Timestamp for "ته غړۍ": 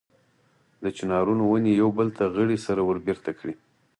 2.17-2.57